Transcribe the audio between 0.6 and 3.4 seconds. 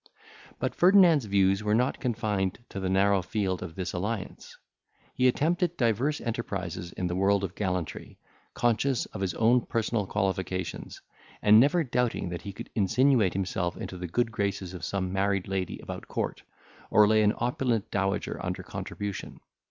Ferdinand's views were not confined to the narrow